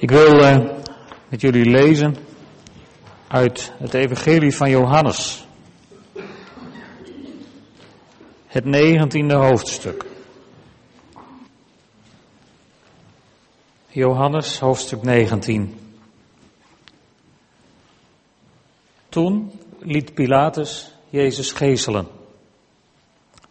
Ik 0.00 0.10
wil 0.10 0.40
uh, 0.40 0.58
met 1.28 1.40
jullie 1.40 1.64
lezen 1.64 2.16
uit 3.28 3.72
het 3.78 3.94
Evangelie 3.94 4.56
van 4.56 4.70
Johannes. 4.70 5.46
Het 8.46 8.64
negentiende 8.64 9.34
hoofdstuk. 9.34 10.04
Johannes 13.88 14.58
hoofdstuk 14.58 15.02
19. 15.02 15.78
Toen 19.08 19.52
liet 19.78 20.14
Pilatus 20.14 20.94
Jezus 21.08 21.52
geeselen. 21.52 22.06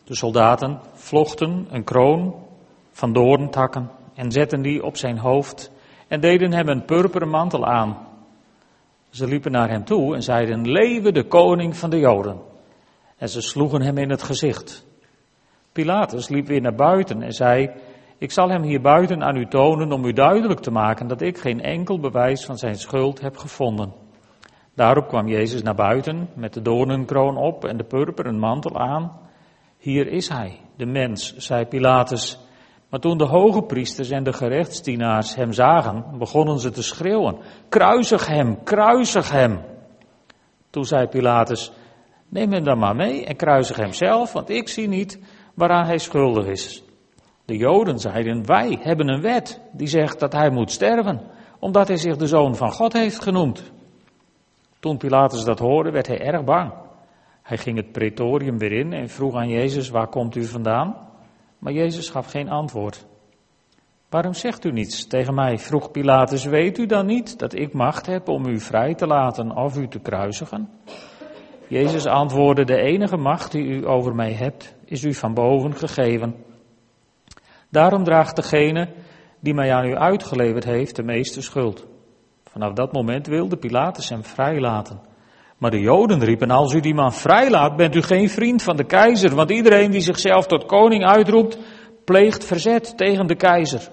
De 0.03 0.15
soldaten 0.15 0.81
vlochten 0.93 1.67
een 1.69 1.83
kroon 1.83 2.35
van 2.91 3.13
doorntakken 3.13 3.91
en 4.13 4.31
zetten 4.31 4.61
die 4.61 4.83
op 4.83 4.97
zijn 4.97 5.17
hoofd 5.17 5.71
en 6.07 6.19
deden 6.19 6.53
hem 6.53 6.67
een 6.67 6.85
purperen 6.85 7.29
mantel 7.29 7.65
aan. 7.65 7.97
Ze 9.09 9.27
liepen 9.27 9.51
naar 9.51 9.69
hem 9.69 9.83
toe 9.83 10.15
en 10.15 10.23
zeiden, 10.23 10.71
Lewe 10.71 11.11
de 11.11 11.23
koning 11.23 11.77
van 11.77 11.89
de 11.89 11.99
Joden. 11.99 12.39
En 13.17 13.29
ze 13.29 13.41
sloegen 13.41 13.81
hem 13.81 13.97
in 13.97 14.09
het 14.09 14.23
gezicht. 14.23 14.85
Pilatus 15.71 16.29
liep 16.29 16.47
weer 16.47 16.61
naar 16.61 16.75
buiten 16.75 17.21
en 17.21 17.31
zei, 17.31 17.69
ik 18.17 18.31
zal 18.31 18.49
hem 18.49 18.63
hier 18.63 18.81
buiten 18.81 19.23
aan 19.23 19.35
u 19.35 19.47
tonen 19.47 19.91
om 19.91 20.05
u 20.05 20.13
duidelijk 20.13 20.59
te 20.59 20.71
maken 20.71 21.07
dat 21.07 21.21
ik 21.21 21.37
geen 21.37 21.61
enkel 21.61 21.99
bewijs 21.99 22.45
van 22.45 22.57
zijn 22.57 22.75
schuld 22.75 23.21
heb 23.21 23.37
gevonden. 23.37 23.93
Daarop 24.75 25.07
kwam 25.07 25.27
Jezus 25.27 25.61
naar 25.61 25.75
buiten 25.75 26.29
met 26.35 26.53
de 26.53 26.61
doornenkroon 26.61 27.37
op 27.37 27.65
en 27.65 27.77
de 27.77 27.83
purperen 27.83 28.39
mantel 28.39 28.79
aan. 28.79 29.19
Hier 29.77 30.07
is 30.07 30.29
hij, 30.29 30.59
de 30.75 30.85
mens, 30.85 31.35
zei 31.35 31.65
Pilatus. 31.65 32.39
Maar 32.89 32.99
toen 32.99 33.17
de 33.17 33.25
hoge 33.25 33.61
priesters 33.61 34.09
en 34.09 34.23
de 34.23 34.33
gerechtsdienaars 34.33 35.35
hem 35.35 35.51
zagen, 35.51 36.17
begonnen 36.17 36.59
ze 36.59 36.71
te 36.71 36.83
schreeuwen: 36.83 37.37
Kruisig 37.69 38.27
hem, 38.27 38.63
kruisig 38.63 39.31
hem. 39.31 39.59
Toen 40.69 40.85
zei 40.85 41.07
Pilatus: 41.07 41.71
Neem 42.29 42.51
hem 42.51 42.63
dan 42.63 42.77
maar 42.77 42.95
mee 42.95 43.25
en 43.25 43.35
kruisig 43.35 43.75
hem 43.75 43.93
zelf, 43.93 44.33
want 44.33 44.49
ik 44.49 44.67
zie 44.67 44.87
niet 44.87 45.19
waaraan 45.53 45.85
hij 45.85 45.97
schuldig 45.97 46.45
is. 46.45 46.83
De 47.45 47.57
Joden 47.57 47.99
zeiden: 47.99 48.45
Wij 48.45 48.77
hebben 48.81 49.07
een 49.07 49.21
wet 49.21 49.61
die 49.71 49.87
zegt 49.87 50.19
dat 50.19 50.33
hij 50.33 50.49
moet 50.49 50.71
sterven, 50.71 51.21
omdat 51.59 51.87
hij 51.87 51.97
zich 51.97 52.17
de 52.17 52.27
zoon 52.27 52.55
van 52.55 52.71
God 52.71 52.93
heeft 52.93 53.21
genoemd. 53.21 53.71
Toen 54.79 54.97
Pilatus 54.97 55.43
dat 55.43 55.59
hoorde, 55.59 55.91
werd 55.91 56.07
hij 56.07 56.19
erg 56.19 56.43
bang. 56.43 56.73
Hij 57.43 57.57
ging 57.57 57.77
het 57.77 57.91
pretorium 57.91 58.57
weer 58.57 58.71
in 58.71 58.93
en 58.93 59.09
vroeg 59.09 59.35
aan 59.35 59.49
Jezus: 59.49 59.89
Waar 59.89 60.07
komt 60.07 60.35
u 60.35 60.43
vandaan? 60.43 61.06
Maar 61.67 61.75
Jezus 61.75 62.09
gaf 62.09 62.31
geen 62.31 62.49
antwoord. 62.49 63.05
Waarom 64.09 64.33
zegt 64.33 64.65
u 64.65 64.71
niets 64.71 65.07
tegen 65.07 65.33
mij? 65.33 65.57
vroeg 65.57 65.91
Pilatus. 65.91 66.45
Weet 66.45 66.77
u 66.77 66.85
dan 66.85 67.05
niet 67.05 67.39
dat 67.39 67.53
ik 67.53 67.73
macht 67.73 68.05
heb 68.05 68.27
om 68.27 68.45
u 68.45 68.59
vrij 68.59 68.95
te 68.95 69.07
laten 69.07 69.55
of 69.55 69.77
u 69.77 69.87
te 69.87 69.99
kruisigen? 69.99 70.69
Jezus 71.67 72.05
antwoordde: 72.05 72.65
De 72.65 72.77
enige 72.77 73.17
macht 73.17 73.51
die 73.51 73.63
u 73.63 73.87
over 73.87 74.15
mij 74.15 74.33
hebt, 74.33 74.75
is 74.85 75.03
u 75.03 75.13
van 75.13 75.33
boven 75.33 75.75
gegeven. 75.75 76.35
Daarom 77.69 78.03
draagt 78.03 78.35
degene 78.35 78.93
die 79.39 79.53
mij 79.53 79.73
aan 79.73 79.85
u 79.85 79.95
uitgeleverd 79.95 80.63
heeft 80.63 80.95
de 80.95 81.03
meeste 81.03 81.41
schuld. 81.41 81.85
Vanaf 82.43 82.73
dat 82.73 82.93
moment 82.93 83.27
wilde 83.27 83.57
Pilatus 83.57 84.09
hem 84.09 84.23
vrijlaten. 84.23 84.99
Maar 85.57 85.71
de 85.71 85.79
Joden 85.79 86.23
riepen, 86.23 86.51
als 86.51 86.73
u 86.73 86.79
die 86.79 86.93
man 86.93 87.13
vrijlaat, 87.13 87.75
bent 87.75 87.95
u 87.95 88.01
geen 88.01 88.29
vriend 88.29 88.63
van 88.63 88.75
de 88.75 88.83
keizer, 88.83 89.35
want 89.35 89.51
iedereen 89.51 89.91
die 89.91 90.01
zichzelf 90.01 90.45
tot 90.47 90.65
koning 90.65 91.05
uitroept, 91.05 91.57
pleegt 92.05 92.45
verzet 92.45 92.97
tegen 92.97 93.27
de 93.27 93.35
keizer. 93.35 93.89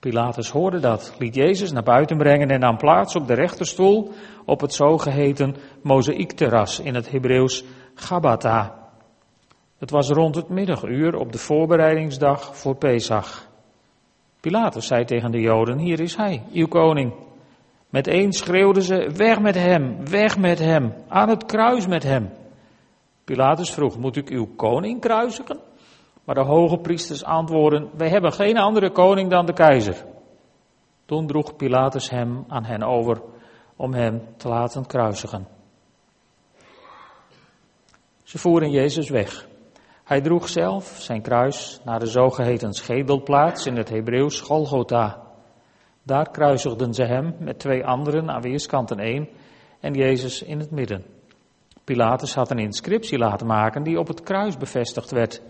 Pilatus 0.00 0.50
hoorde 0.50 0.80
dat, 0.80 1.14
liet 1.18 1.34
Jezus 1.34 1.72
naar 1.72 1.82
buiten 1.82 2.16
brengen 2.16 2.48
en 2.48 2.60
nam 2.60 2.76
plaats 2.76 3.16
op 3.16 3.26
de 3.26 3.34
rechterstoel 3.34 4.12
op 4.44 4.60
het 4.60 4.74
zogeheten 4.74 5.56
mozaïekterras, 5.82 6.80
in 6.80 6.94
het 6.94 7.10
Hebreeuws 7.10 7.64
Gabata. 7.94 8.74
Het 9.78 9.90
was 9.90 10.08
rond 10.08 10.34
het 10.34 10.48
middaguur 10.48 11.14
op 11.14 11.32
de 11.32 11.38
voorbereidingsdag 11.38 12.56
voor 12.56 12.76
Pesach. 12.76 13.48
Pilatus 14.40 14.86
zei 14.86 15.04
tegen 15.04 15.30
de 15.30 15.40
Joden, 15.40 15.78
hier 15.78 16.00
is 16.00 16.16
hij, 16.16 16.42
uw 16.52 16.66
koning. 16.66 17.12
Meteen 17.94 18.32
schreeuwden 18.32 18.82
ze, 18.82 19.10
weg 19.16 19.40
met 19.40 19.54
hem, 19.54 20.08
weg 20.08 20.38
met 20.38 20.58
hem, 20.58 20.94
aan 21.08 21.28
het 21.28 21.44
kruis 21.44 21.86
met 21.86 22.02
hem. 22.02 22.30
Pilatus 23.24 23.70
vroeg, 23.70 23.98
moet 23.98 24.16
ik 24.16 24.28
uw 24.28 24.46
koning 24.56 25.00
kruisigen? 25.00 25.60
Maar 26.24 26.34
de 26.34 26.44
hoge 26.44 26.78
priesters 26.78 27.24
antwoordden, 27.24 27.90
wij 27.96 28.08
hebben 28.08 28.32
geen 28.32 28.56
andere 28.56 28.90
koning 28.90 29.30
dan 29.30 29.46
de 29.46 29.52
keizer. 29.52 30.04
Toen 31.04 31.26
droeg 31.26 31.56
Pilatus 31.56 32.10
hem 32.10 32.44
aan 32.48 32.64
hen 32.64 32.82
over 32.82 33.22
om 33.76 33.92
hem 33.92 34.22
te 34.36 34.48
laten 34.48 34.86
kruisigen. 34.86 35.46
Ze 38.22 38.38
voeren 38.38 38.70
Jezus 38.70 39.08
weg. 39.08 39.48
Hij 40.04 40.20
droeg 40.20 40.48
zelf 40.48 40.96
zijn 40.98 41.22
kruis 41.22 41.80
naar 41.84 41.98
de 41.98 42.06
zogeheten 42.06 42.72
schedelplaats 42.72 43.66
in 43.66 43.76
het 43.76 43.88
Hebreeuws 43.88 44.40
Golgotha. 44.40 45.23
Daar 46.06 46.30
kruisigden 46.30 46.94
ze 46.94 47.04
hem 47.04 47.34
met 47.38 47.58
twee 47.58 47.84
anderen 47.84 48.30
aan 48.30 48.42
weerskanten 48.42 48.98
één 48.98 49.28
en 49.80 49.94
Jezus 49.94 50.42
in 50.42 50.58
het 50.58 50.70
midden. 50.70 51.04
Pilatus 51.84 52.34
had 52.34 52.50
een 52.50 52.58
inscriptie 52.58 53.18
laten 53.18 53.46
maken 53.46 53.82
die 53.82 53.98
op 53.98 54.08
het 54.08 54.22
kruis 54.22 54.56
bevestigd 54.56 55.10
werd. 55.10 55.42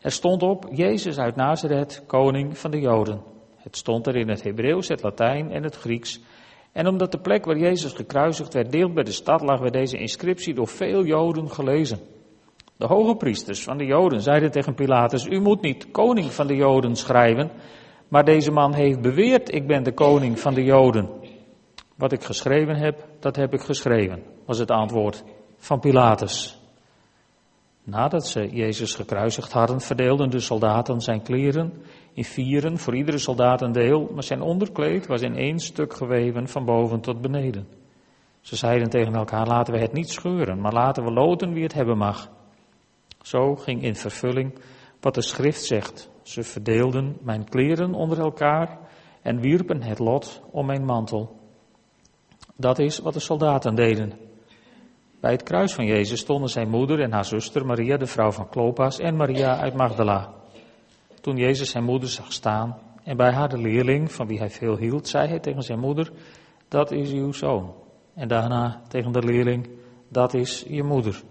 Er 0.00 0.10
stond 0.10 0.42
op 0.42 0.68
Jezus 0.70 1.18
uit 1.18 1.36
Nazareth, 1.36 2.02
koning 2.06 2.58
van 2.58 2.70
de 2.70 2.80
Joden. 2.80 3.22
Het 3.56 3.76
stond 3.76 4.06
er 4.06 4.16
in 4.16 4.28
het 4.28 4.42
Hebreeuws, 4.42 4.88
het 4.88 5.02
Latijn 5.02 5.50
en 5.50 5.62
het 5.62 5.76
Grieks. 5.76 6.20
En 6.72 6.86
omdat 6.86 7.12
de 7.12 7.20
plek 7.20 7.44
waar 7.44 7.58
Jezus 7.58 7.92
gekruisigd 7.92 8.54
werd 8.54 8.72
deelt 8.72 8.94
bij 8.94 9.04
de 9.04 9.12
stad, 9.12 9.40
lag 9.40 9.60
werd 9.60 9.72
deze 9.72 9.98
inscriptie 9.98 10.54
door 10.54 10.68
veel 10.68 11.04
Joden 11.04 11.50
gelezen. 11.50 11.98
De 12.76 12.86
hoge 12.86 13.16
priesters 13.16 13.62
van 13.62 13.78
de 13.78 13.84
Joden 13.84 14.20
zeiden 14.20 14.50
tegen 14.50 14.74
Pilatus: 14.74 15.26
U 15.26 15.40
moet 15.40 15.60
niet 15.60 15.90
koning 15.90 16.32
van 16.32 16.46
de 16.46 16.54
Joden 16.54 16.96
schrijven, 16.96 17.50
maar 18.12 18.24
deze 18.24 18.50
man 18.50 18.74
heeft 18.74 19.00
beweerd, 19.00 19.54
ik 19.54 19.66
ben 19.66 19.82
de 19.82 19.92
koning 19.92 20.40
van 20.40 20.54
de 20.54 20.62
Joden. 20.62 21.08
Wat 21.96 22.12
ik 22.12 22.24
geschreven 22.24 22.76
heb, 22.76 23.06
dat 23.20 23.36
heb 23.36 23.52
ik 23.52 23.60
geschreven, 23.60 24.22
was 24.46 24.58
het 24.58 24.70
antwoord 24.70 25.24
van 25.56 25.80
Pilatus. 25.80 26.60
Nadat 27.84 28.26
ze 28.26 28.48
Jezus 28.48 28.94
gekruisigd 28.94 29.52
hadden, 29.52 29.80
verdeelden 29.80 30.30
de 30.30 30.40
soldaten 30.40 31.00
zijn 31.00 31.22
kleren 31.22 31.72
in 32.12 32.24
vieren, 32.24 32.78
voor 32.78 32.96
iedere 32.96 33.18
soldaat 33.18 33.62
een 33.62 33.72
deel, 33.72 34.10
maar 34.14 34.22
zijn 34.22 34.42
onderkleed 34.42 35.06
was 35.06 35.22
in 35.22 35.36
één 35.36 35.58
stuk 35.58 35.94
geweven 35.94 36.48
van 36.48 36.64
boven 36.64 37.00
tot 37.00 37.20
beneden. 37.20 37.66
Ze 38.40 38.56
zeiden 38.56 38.90
tegen 38.90 39.14
elkaar, 39.14 39.46
laten 39.46 39.74
we 39.74 39.80
het 39.80 39.92
niet 39.92 40.10
scheuren, 40.10 40.60
maar 40.60 40.72
laten 40.72 41.04
we 41.04 41.12
loten 41.12 41.52
wie 41.52 41.62
het 41.62 41.74
hebben 41.74 41.98
mag. 41.98 42.30
Zo 43.22 43.54
ging 43.54 43.82
in 43.82 43.96
vervulling 43.96 44.58
wat 45.00 45.14
de 45.14 45.22
schrift 45.22 45.64
zegt. 45.64 46.10
Ze 46.22 46.42
verdeelden 46.42 47.16
mijn 47.20 47.48
kleren 47.48 47.94
onder 47.94 48.18
elkaar 48.18 48.78
en 49.22 49.40
wierpen 49.40 49.82
het 49.82 49.98
lot 49.98 50.42
om 50.50 50.66
mijn 50.66 50.84
mantel. 50.84 51.40
Dat 52.56 52.78
is 52.78 52.98
wat 52.98 53.14
de 53.14 53.20
soldaten 53.20 53.74
deden. 53.74 54.12
Bij 55.20 55.32
het 55.32 55.42
kruis 55.42 55.74
van 55.74 55.86
Jezus 55.86 56.20
stonden 56.20 56.48
zijn 56.48 56.68
moeder 56.68 57.00
en 57.00 57.12
haar 57.12 57.24
zuster 57.24 57.66
Maria, 57.66 57.96
de 57.96 58.06
vrouw 58.06 58.30
van 58.30 58.48
Klopas, 58.48 58.98
en 58.98 59.16
Maria 59.16 59.56
uit 59.56 59.74
Magdala. 59.74 60.34
Toen 61.20 61.36
Jezus 61.36 61.70
zijn 61.70 61.84
moeder 61.84 62.08
zag 62.08 62.32
staan 62.32 62.78
en 63.04 63.16
bij 63.16 63.32
haar 63.32 63.48
de 63.48 63.58
leerling, 63.58 64.12
van 64.12 64.26
wie 64.26 64.38
hij 64.38 64.50
veel 64.50 64.76
hield, 64.76 65.08
zei 65.08 65.28
hij 65.28 65.38
tegen 65.40 65.62
zijn 65.62 65.78
moeder, 65.78 66.12
dat 66.68 66.90
is 66.90 67.12
uw 67.12 67.32
zoon. 67.32 67.74
En 68.14 68.28
daarna 68.28 68.82
tegen 68.88 69.12
de 69.12 69.22
leerling, 69.22 69.68
dat 70.08 70.34
is 70.34 70.64
je 70.68 70.82
moeder. 70.82 71.22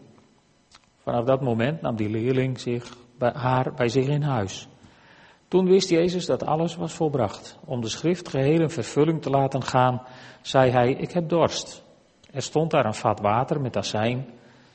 Vanaf 0.97 1.25
dat 1.25 1.41
moment 1.41 1.81
nam 1.81 1.95
die 1.95 2.09
leerling 2.09 2.59
zich 2.59 2.97
bij 3.17 3.31
haar 3.35 3.73
bij 3.73 3.87
zich 3.87 4.07
in 4.07 4.21
huis. 4.21 4.67
Toen 5.51 5.65
wist 5.65 5.89
Jezus 5.89 6.25
dat 6.25 6.45
alles 6.45 6.75
was 6.75 6.93
volbracht. 6.93 7.59
Om 7.65 7.81
de 7.81 7.89
schrift 7.89 8.29
geheel 8.29 8.61
in 8.61 8.69
vervulling 8.69 9.21
te 9.21 9.29
laten 9.29 9.63
gaan, 9.63 10.01
zei 10.41 10.71
hij, 10.71 10.91
ik 10.91 11.11
heb 11.11 11.29
dorst. 11.29 11.83
Er 12.31 12.41
stond 12.41 12.71
daar 12.71 12.85
een 12.85 12.93
vat 12.93 13.19
water 13.19 13.61
met 13.61 13.77
azijn. 13.77 14.29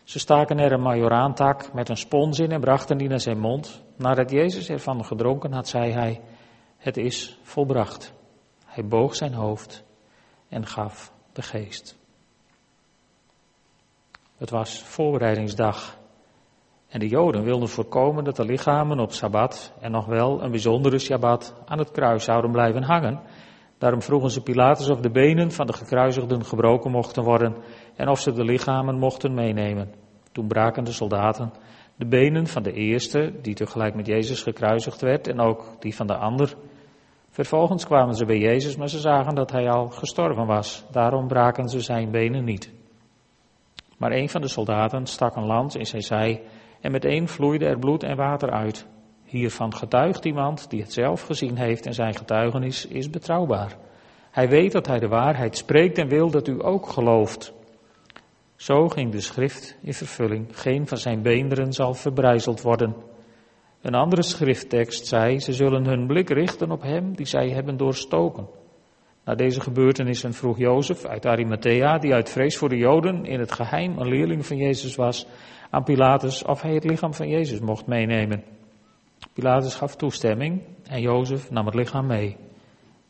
Ze 0.05 0.19
staken 0.19 0.59
er 0.59 0.73
een 0.73 0.83
majoraantak 0.83 1.73
met 1.73 1.89
een 1.89 1.97
spons 1.97 2.39
in 2.39 2.50
en 2.50 2.61
brachten 2.61 2.99
die 2.99 3.09
naar 3.09 3.21
zijn 3.21 3.39
mond. 3.39 3.83
Nadat 3.97 4.31
Jezus 4.31 4.69
ervan 4.69 5.05
gedronken 5.05 5.53
had, 5.53 5.69
zei 5.69 5.93
hij, 5.93 6.21
het 6.77 6.97
is 6.97 7.39
volbracht. 7.43 8.12
Hij 8.65 8.87
boog 8.87 9.15
zijn 9.15 9.35
hoofd 9.35 9.85
en 10.49 10.67
gaf 10.67 11.12
de 11.33 11.43
geest. 11.43 11.97
Het 14.37 14.50
was 14.50 14.83
voorbereidingsdag 14.83 15.99
en 16.88 17.00
de 17.00 17.09
Joden 17.09 17.43
wilden 17.43 17.69
voorkomen 17.69 18.25
dat 18.25 18.37
de 18.37 18.44
lichamen 18.44 18.99
op 18.99 19.12
Sabbat 19.12 19.73
en 19.81 19.91
nog 19.91 20.06
wel 20.06 20.43
een 20.43 20.50
bijzondere 20.50 20.99
Sabbat 20.99 21.62
aan 21.67 21.79
het 21.79 21.91
kruis 21.91 22.25
zouden 22.25 22.50
blijven 22.50 22.83
hangen. 22.83 23.21
Daarom 23.79 24.03
vroegen 24.03 24.31
ze 24.31 24.43
Pilatus 24.43 24.88
of 24.88 25.00
de 25.00 25.11
benen 25.11 25.50
van 25.50 25.67
de 25.67 25.73
gekruisigden 25.73 26.44
gebroken 26.44 26.91
mochten 26.91 27.23
worden 27.23 27.56
en 27.97 28.09
of 28.09 28.21
ze 28.21 28.33
de 28.33 28.44
lichamen 28.44 28.99
mochten 28.99 29.35
meenemen. 29.35 29.93
Toen 30.33 30.47
braken 30.47 30.85
de 30.85 30.93
soldaten 30.93 31.53
de 31.97 32.06
benen 32.06 32.47
van 32.47 32.62
de 32.62 32.73
eerste, 32.73 33.33
die 33.43 33.55
tegelijk 33.55 33.94
met 33.94 34.06
Jezus 34.06 34.43
gekruisigd 34.43 35.00
werd, 35.00 35.29
en 35.29 35.41
ook 35.41 35.77
die 35.81 35.94
van 35.94 36.06
de 36.06 36.17
ander, 36.17 36.56
Vervolgens 37.37 37.87
kwamen 37.87 38.15
ze 38.15 38.25
bij 38.25 38.38
Jezus, 38.38 38.77
maar 38.77 38.88
ze 38.88 38.99
zagen 38.99 39.35
dat 39.35 39.50
hij 39.50 39.71
al 39.71 39.88
gestorven 39.88 40.47
was. 40.47 40.85
Daarom 40.91 41.27
braken 41.27 41.69
ze 41.69 41.81
zijn 41.81 42.11
benen 42.11 42.44
niet. 42.44 42.73
Maar 43.99 44.12
een 44.12 44.29
van 44.29 44.41
de 44.41 44.49
soldaten 44.49 45.06
stak 45.06 45.37
een 45.37 45.47
lans 45.47 45.75
in 45.75 45.87
zijn 45.87 46.03
zij 46.03 46.43
en 46.87 46.93
meteen 46.93 47.29
vloeide 47.29 47.65
er 47.65 47.79
bloed 47.79 48.03
en 48.03 48.17
water 48.17 48.50
uit. 48.50 48.87
Hiervan 49.25 49.75
getuigt 49.75 50.25
iemand 50.25 50.71
die 50.71 50.81
het 50.81 50.93
zelf 50.93 51.23
gezien 51.23 51.56
heeft 51.56 51.87
en 51.87 51.94
zijn 51.94 52.15
getuigenis 52.15 52.87
is 52.87 53.11
betrouwbaar. 53.11 53.77
Hij 54.31 54.49
weet 54.49 54.73
dat 54.73 54.87
hij 54.87 54.99
de 54.99 55.09
waarheid 55.09 55.56
spreekt 55.56 55.99
en 55.99 56.09
wil 56.09 56.31
dat 56.31 56.49
u 56.49 56.65
ook 56.65 56.88
gelooft. 56.88 57.53
Zo 58.56 58.88
ging 58.88 59.12
de 59.12 59.21
schrift 59.21 59.79
in 59.83 59.94
vervulling. 59.94 60.47
Geen 60.59 60.87
van 60.87 60.99
zijn 60.99 61.23
beenderen 61.23 61.73
zal 61.73 61.94
verbrijzeld 61.94 62.62
worden. 62.62 62.94
Een 63.83 63.94
andere 63.94 64.23
schrifttekst 64.23 65.06
zei, 65.06 65.41
ze 65.41 65.53
zullen 65.53 65.87
hun 65.87 66.06
blik 66.06 66.29
richten 66.29 66.71
op 66.71 66.83
hem 66.83 67.17
die 67.17 67.27
zij 67.27 67.49
hebben 67.50 67.77
doorstoken. 67.77 68.49
Na 69.25 69.35
deze 69.35 69.61
gebeurtenissen 69.61 70.33
vroeg 70.33 70.59
Jozef 70.59 71.05
uit 71.05 71.27
Arimathea, 71.27 71.99
die 71.99 72.15
uit 72.15 72.31
vrees 72.31 72.56
voor 72.56 72.69
de 72.69 72.77
Joden 72.77 73.25
in 73.25 73.41
het 73.41 73.53
geheim 73.53 73.99
een 73.99 74.09
leerling 74.09 74.47
van 74.47 74.56
Jezus 74.56 74.94
was, 74.94 75.27
aan 75.76 75.84
Pilatus 75.84 76.44
of 76.44 76.62
hij 76.62 76.75
het 76.75 76.84
lichaam 76.84 77.14
van 77.14 77.28
Jezus 77.28 77.61
mocht 77.61 77.87
meenemen. 77.87 78.44
Pilatus 79.32 79.75
gaf 79.75 79.96
toestemming 79.96 80.62
en 80.82 81.00
Jozef 81.00 81.50
nam 81.50 81.67
het 81.67 81.75
lichaam 81.75 82.06
mee. 82.06 82.37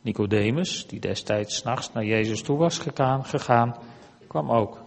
Nicodemus, 0.01 0.87
die 0.87 0.99
destijds 0.99 1.55
s'nachts 1.55 1.93
naar 1.93 2.03
Jezus 2.05 2.41
toe 2.41 2.57
was 2.57 2.79
gegaan, 3.21 3.75
kwam 4.27 4.51
ook. 4.51 4.83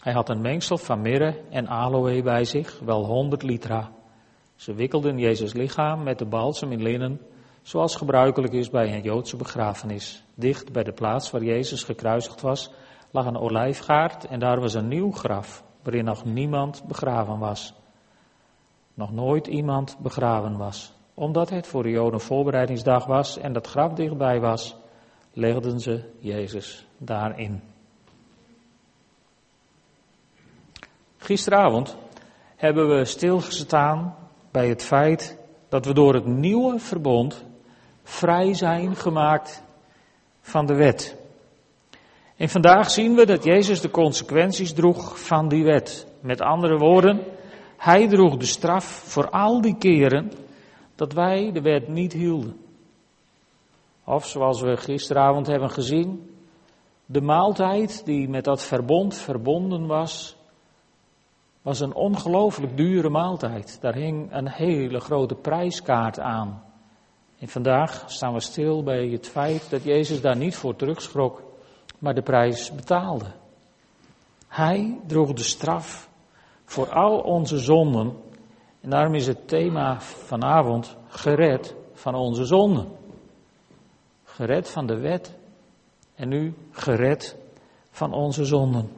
Hij 0.00 0.12
had 0.12 0.28
een 0.28 0.40
mengsel 0.40 0.78
van 0.78 1.00
mirre 1.00 1.40
en 1.50 1.68
aloe 1.68 2.22
bij 2.22 2.44
zich, 2.44 2.78
wel 2.78 3.04
honderd 3.04 3.42
litra. 3.42 3.90
Ze 4.56 4.74
wikkelden 4.74 5.18
Jezus 5.18 5.52
lichaam 5.52 6.02
met 6.02 6.18
de 6.18 6.26
balsem 6.26 6.72
in 6.72 6.82
linnen, 6.82 7.20
zoals 7.62 7.96
gebruikelijk 7.96 8.52
is 8.52 8.70
bij 8.70 8.94
een 8.94 9.02
Joodse 9.02 9.36
begrafenis. 9.36 10.24
Dicht 10.34 10.72
bij 10.72 10.82
de 10.82 10.92
plaats 10.92 11.30
waar 11.30 11.42
Jezus 11.42 11.82
gekruisigd 11.82 12.40
was, 12.40 12.70
lag 13.14 13.26
een 13.26 13.38
olijfgaard 13.38 14.24
en 14.24 14.38
daar 14.38 14.60
was 14.60 14.74
een 14.74 14.88
nieuw 14.88 15.12
graf, 15.12 15.64
waarin 15.82 16.04
nog 16.04 16.24
niemand 16.24 16.84
begraven 16.86 17.38
was. 17.38 17.74
Nog 18.94 19.12
nooit 19.12 19.46
iemand 19.46 19.96
begraven 19.98 20.56
was. 20.56 20.92
Omdat 21.14 21.50
het 21.50 21.66
voor 21.66 21.82
de 21.82 21.90
Joden 21.90 22.20
voorbereidingsdag 22.20 23.06
was 23.06 23.38
en 23.38 23.52
dat 23.52 23.66
graf 23.66 23.92
dichtbij 23.92 24.40
was, 24.40 24.76
legden 25.32 25.80
ze 25.80 26.10
Jezus 26.18 26.86
daarin. 26.98 27.62
Gisteravond 31.16 31.96
hebben 32.56 32.96
we 32.96 33.04
stilgestaan 33.04 34.16
bij 34.50 34.68
het 34.68 34.82
feit 34.82 35.38
dat 35.68 35.86
we 35.86 35.94
door 35.94 36.14
het 36.14 36.26
nieuwe 36.26 36.78
verbond 36.78 37.44
vrij 38.02 38.54
zijn 38.54 38.96
gemaakt 38.96 39.62
van 40.40 40.66
de 40.66 40.74
wet. 40.74 41.22
En 42.36 42.48
vandaag 42.48 42.90
zien 42.90 43.14
we 43.14 43.26
dat 43.26 43.44
Jezus 43.44 43.80
de 43.80 43.90
consequenties 43.90 44.72
droeg 44.72 45.26
van 45.26 45.48
die 45.48 45.64
wet. 45.64 46.06
Met 46.20 46.40
andere 46.40 46.76
woorden, 46.76 47.22
hij 47.76 48.08
droeg 48.08 48.36
de 48.36 48.46
straf 48.46 48.84
voor 48.84 49.30
al 49.30 49.60
die 49.60 49.76
keren 49.78 50.32
dat 50.94 51.12
wij 51.12 51.52
de 51.52 51.60
wet 51.60 51.88
niet 51.88 52.12
hielden. 52.12 52.56
Of 54.04 54.26
zoals 54.26 54.60
we 54.60 54.76
gisteravond 54.76 55.46
hebben 55.46 55.70
gezien, 55.70 56.30
de 57.06 57.20
maaltijd 57.20 58.04
die 58.04 58.28
met 58.28 58.44
dat 58.44 58.64
verbond 58.64 59.14
verbonden 59.14 59.86
was, 59.86 60.36
was 61.62 61.80
een 61.80 61.94
ongelooflijk 61.94 62.76
dure 62.76 63.08
maaltijd. 63.08 63.78
Daar 63.80 63.94
hing 63.94 64.32
een 64.32 64.48
hele 64.48 65.00
grote 65.00 65.34
prijskaart 65.34 66.20
aan. 66.20 66.62
En 67.38 67.48
vandaag 67.48 68.04
staan 68.06 68.32
we 68.32 68.40
stil 68.40 68.82
bij 68.82 69.08
het 69.08 69.28
feit 69.28 69.70
dat 69.70 69.84
Jezus 69.84 70.20
daar 70.20 70.36
niet 70.36 70.56
voor 70.56 70.76
terugschrok, 70.76 71.42
maar 72.04 72.14
de 72.14 72.22
prijs 72.22 72.74
betaalde. 72.74 73.32
Hij 74.48 75.00
droeg 75.06 75.32
de 75.32 75.42
straf 75.42 76.08
voor 76.64 76.92
al 76.92 77.18
onze 77.18 77.58
zonden. 77.58 78.16
En 78.80 78.90
daarom 78.90 79.14
is 79.14 79.26
het 79.26 79.48
thema 79.48 80.00
vanavond 80.00 80.96
gered 81.08 81.74
van 81.92 82.14
onze 82.14 82.44
zonden. 82.44 82.88
Gered 84.24 84.70
van 84.70 84.86
de 84.86 84.98
wet 84.98 85.34
en 86.14 86.28
nu 86.28 86.54
gered 86.70 87.36
van 87.90 88.12
onze 88.12 88.44
zonden. 88.44 88.90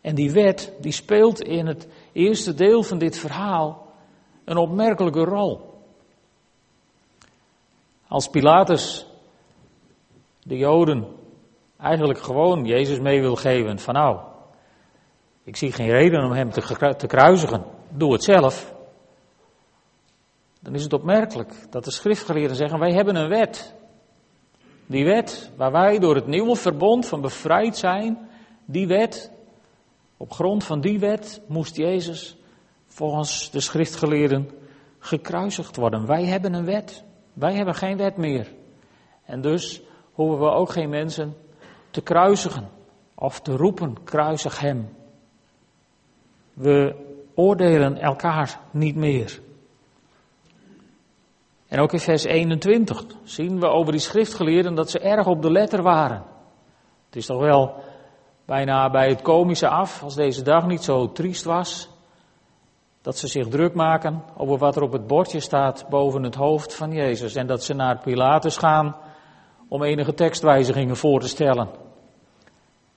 En 0.00 0.14
die 0.14 0.32
wet, 0.32 0.72
die 0.80 0.92
speelt 0.92 1.40
in 1.40 1.66
het 1.66 1.88
eerste 2.12 2.54
deel 2.54 2.82
van 2.82 2.98
dit 2.98 3.18
verhaal 3.18 3.86
een 4.44 4.56
opmerkelijke 4.56 5.24
rol. 5.24 5.82
Als 8.08 8.28
Pilatus 8.28 9.06
de 10.42 10.56
Joden 10.56 11.17
eigenlijk 11.78 12.18
gewoon 12.18 12.64
Jezus 12.64 13.00
mee 13.00 13.20
wil 13.20 13.36
geven 13.36 13.78
van 13.78 13.94
nou, 13.94 14.20
ik 15.44 15.56
zie 15.56 15.72
geen 15.72 15.90
reden 15.90 16.24
om 16.24 16.32
hem 16.32 16.50
te, 16.50 16.94
te 16.96 17.06
kruisigen, 17.06 17.64
doe 17.88 18.12
het 18.12 18.24
zelf. 18.24 18.74
Dan 20.60 20.74
is 20.74 20.82
het 20.82 20.92
opmerkelijk 20.92 21.52
dat 21.70 21.84
de 21.84 21.90
schriftgeleerden 21.90 22.56
zeggen, 22.56 22.78
wij 22.78 22.92
hebben 22.92 23.16
een 23.16 23.28
wet. 23.28 23.74
Die 24.86 25.04
wet 25.04 25.50
waar 25.56 25.72
wij 25.72 25.98
door 25.98 26.14
het 26.14 26.26
nieuwe 26.26 26.56
verbond 26.56 27.06
van 27.06 27.20
bevrijd 27.20 27.76
zijn, 27.76 28.28
die 28.64 28.86
wet, 28.86 29.32
op 30.16 30.32
grond 30.32 30.64
van 30.64 30.80
die 30.80 30.98
wet 30.98 31.40
moest 31.46 31.76
Jezus 31.76 32.36
volgens 32.86 33.50
de 33.50 33.60
schriftgeleerden 33.60 34.50
gekruisigd 34.98 35.76
worden. 35.76 36.06
Wij 36.06 36.24
hebben 36.24 36.54
een 36.54 36.64
wet. 36.64 37.04
Wij 37.32 37.54
hebben 37.54 37.74
geen 37.74 37.96
wet 37.96 38.16
meer. 38.16 38.52
En 39.24 39.40
dus 39.40 39.82
hoeven 40.12 40.38
we 40.38 40.50
ook 40.50 40.70
geen 40.70 40.88
mensen 40.88 41.36
te 41.90 42.00
kruisigen 42.00 42.68
of 43.14 43.40
te 43.40 43.56
roepen, 43.56 44.04
kruisig 44.04 44.60
hem. 44.60 44.88
We 46.52 46.94
oordelen 47.34 47.98
elkaar 47.98 48.60
niet 48.70 48.96
meer. 48.96 49.40
En 51.68 51.80
ook 51.80 51.92
in 51.92 52.00
vers 52.00 52.24
21 52.24 53.04
zien 53.22 53.60
we 53.60 53.66
over 53.66 53.92
die 53.92 54.00
schriftgeleerden 54.00 54.74
dat 54.74 54.90
ze 54.90 54.98
erg 54.98 55.26
op 55.26 55.42
de 55.42 55.50
letter 55.50 55.82
waren. 55.82 56.22
Het 57.06 57.16
is 57.16 57.26
toch 57.26 57.40
wel 57.40 57.74
bijna 58.44 58.90
bij 58.90 59.08
het 59.08 59.22
komische 59.22 59.68
af, 59.68 60.02
als 60.02 60.14
deze 60.14 60.42
dag 60.42 60.66
niet 60.66 60.82
zo 60.82 61.12
triest 61.12 61.44
was, 61.44 61.90
dat 63.02 63.18
ze 63.18 63.26
zich 63.26 63.48
druk 63.48 63.74
maken 63.74 64.22
over 64.36 64.58
wat 64.58 64.76
er 64.76 64.82
op 64.82 64.92
het 64.92 65.06
bordje 65.06 65.40
staat 65.40 65.86
boven 65.88 66.22
het 66.22 66.34
hoofd 66.34 66.74
van 66.74 66.92
Jezus. 66.92 67.34
En 67.34 67.46
dat 67.46 67.64
ze 67.64 67.74
naar 67.74 67.98
Pilatus 67.98 68.56
gaan 68.56 68.96
om 69.68 69.82
enige 69.82 70.14
tekstwijzigingen 70.14 70.96
voor 70.96 71.20
te 71.20 71.28
stellen. 71.28 71.68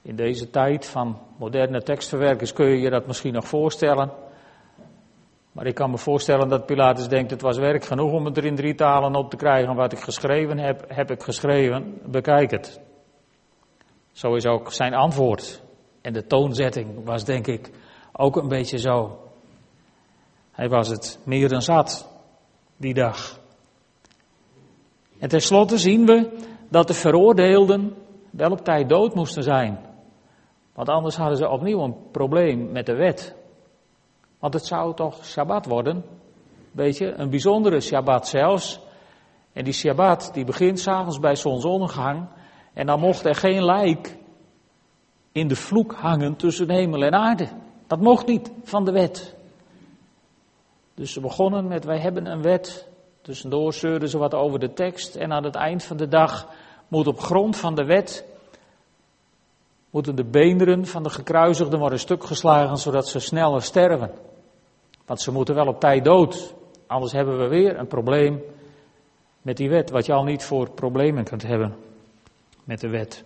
In 0.01 0.15
deze 0.15 0.49
tijd 0.49 0.85
van 0.85 1.17
moderne 1.37 1.83
tekstverwerkers 1.83 2.53
kun 2.53 2.65
je 2.65 2.79
je 2.79 2.89
dat 2.89 3.07
misschien 3.07 3.33
nog 3.33 3.47
voorstellen. 3.47 4.11
Maar 5.51 5.65
ik 5.65 5.75
kan 5.75 5.89
me 5.89 5.97
voorstellen 5.97 6.49
dat 6.49 6.65
Pilatus 6.65 7.07
denkt, 7.07 7.31
het 7.31 7.41
was 7.41 7.57
werk 7.57 7.85
genoeg 7.85 8.11
om 8.11 8.25
het 8.25 8.37
er 8.37 8.45
in 8.45 8.55
drie 8.55 8.75
talen 8.75 9.15
op 9.15 9.29
te 9.29 9.35
krijgen. 9.35 9.75
Wat 9.75 9.91
ik 9.91 9.99
geschreven 9.99 10.57
heb, 10.57 10.83
heb 10.87 11.11
ik 11.11 11.23
geschreven. 11.23 11.99
Bekijk 12.05 12.51
het. 12.51 12.81
Zo 14.11 14.35
is 14.35 14.45
ook 14.45 14.71
zijn 14.71 14.93
antwoord. 14.93 15.61
En 16.01 16.13
de 16.13 16.27
toonzetting 16.27 17.05
was 17.05 17.25
denk 17.25 17.47
ik 17.47 17.69
ook 18.11 18.35
een 18.35 18.47
beetje 18.47 18.77
zo. 18.77 19.19
Hij 20.51 20.69
was 20.69 20.87
het 20.87 21.19
meer 21.23 21.49
dan 21.49 21.61
zat 21.61 22.09
die 22.77 22.93
dag. 22.93 23.39
En 25.19 25.29
tenslotte 25.29 25.77
zien 25.77 26.05
we 26.05 26.49
dat 26.71 26.87
de 26.87 26.93
veroordeelden 26.93 27.95
wel 28.29 28.51
op 28.51 28.63
tijd 28.63 28.89
dood 28.89 29.15
moesten 29.15 29.43
zijn. 29.43 29.79
Want 30.73 30.89
anders 30.89 31.15
hadden 31.15 31.37
ze 31.37 31.49
opnieuw 31.49 31.79
een 31.79 31.95
probleem 32.11 32.71
met 32.71 32.85
de 32.85 32.95
wet. 32.95 33.35
Want 34.39 34.53
het 34.53 34.65
zou 34.65 34.95
toch 34.95 35.25
Shabbat 35.25 35.65
worden? 35.65 36.05
Weet 36.71 36.97
je, 36.97 37.13
een 37.13 37.29
bijzondere 37.29 37.79
Shabbat 37.79 38.27
zelfs. 38.27 38.79
En 39.53 39.63
die 39.63 39.73
Shabbat 39.73 40.29
die 40.33 40.45
begint 40.45 40.79
s'avonds 40.79 41.19
bij 41.19 41.35
zonsondergang. 41.35 42.27
En 42.73 42.85
dan 42.85 42.99
mocht 42.99 43.25
er 43.25 43.35
geen 43.35 43.65
lijk 43.65 44.17
in 45.31 45.47
de 45.47 45.55
vloek 45.55 45.93
hangen 45.93 46.35
tussen 46.35 46.69
hemel 46.69 47.01
en 47.01 47.13
aarde. 47.13 47.47
Dat 47.87 47.99
mocht 47.99 48.27
niet 48.27 48.51
van 48.63 48.85
de 48.85 48.91
wet. 48.91 49.35
Dus 50.93 51.13
ze 51.13 51.19
begonnen 51.19 51.67
met, 51.67 51.85
wij 51.85 51.99
hebben 51.99 52.25
een 52.25 52.41
wet. 52.41 52.87
Tussendoor 53.21 53.73
zeurden 53.73 54.09
ze 54.09 54.17
wat 54.17 54.33
over 54.33 54.59
de 54.59 54.73
tekst. 54.73 55.15
En 55.15 55.31
aan 55.31 55.43
het 55.43 55.55
eind 55.55 55.83
van 55.83 55.97
de 55.97 56.07
dag 56.07 56.47
moet 56.91 57.07
op 57.07 57.19
grond 57.19 57.57
van 57.57 57.75
de 57.75 57.83
wet, 57.83 58.25
moeten 59.89 60.15
de 60.15 60.23
beenderen 60.23 60.85
van 60.85 61.03
de 61.03 61.09
gekruisigden 61.09 61.79
worden 61.79 61.99
stuk 61.99 62.23
geslagen, 62.23 62.77
zodat 62.77 63.07
ze 63.07 63.19
sneller 63.19 63.61
sterven. 63.61 64.11
Want 65.05 65.21
ze 65.21 65.31
moeten 65.31 65.55
wel 65.55 65.67
op 65.67 65.79
tijd 65.79 66.03
dood. 66.03 66.53
Anders 66.87 67.11
hebben 67.11 67.37
we 67.37 67.47
weer 67.47 67.79
een 67.79 67.87
probleem 67.87 68.41
met 69.41 69.57
die 69.57 69.69
wet, 69.69 69.89
wat 69.89 70.05
je 70.05 70.13
al 70.13 70.23
niet 70.23 70.43
voor 70.43 70.71
problemen 70.71 71.23
kunt 71.23 71.41
hebben 71.41 71.75
met 72.63 72.79
de 72.79 72.89
wet. 72.89 73.23